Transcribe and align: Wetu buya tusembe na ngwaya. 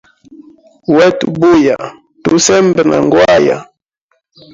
Wetu 0.95 1.25
buya 1.39 1.75
tusembe 2.23 2.81
na 2.89 2.97
ngwaya. 3.05 3.57